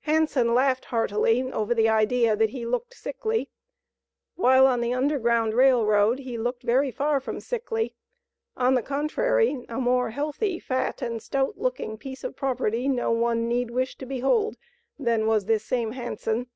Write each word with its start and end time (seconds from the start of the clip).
Hanson 0.00 0.52
laughed 0.54 0.84
heartily 0.84 1.40
over 1.50 1.74
the 1.74 1.88
idea 1.88 2.36
that 2.36 2.50
he 2.50 2.66
looked 2.66 2.92
"sickly." 2.92 3.48
While 4.36 4.66
on 4.66 4.82
the 4.82 4.92
Underground 4.92 5.54
Rail 5.54 5.86
Road, 5.86 6.18
he 6.18 6.36
looked 6.36 6.64
very 6.64 6.90
far 6.90 7.18
from 7.18 7.40
sickly; 7.40 7.94
on 8.58 8.74
the 8.74 8.82
contrary, 8.82 9.64
a 9.70 9.78
more 9.80 10.10
healthy, 10.10 10.58
fat, 10.58 11.00
and 11.00 11.22
stout 11.22 11.56
looking 11.56 11.96
piece 11.96 12.24
of 12.24 12.36
property 12.36 12.88
no 12.88 13.10
one 13.10 13.48
need 13.48 13.70
wish 13.70 13.96
to 13.96 14.04
behold, 14.04 14.58
than 14.98 15.26
was 15.26 15.46
this 15.46 15.64
same 15.64 15.92
Hanson. 15.92 16.48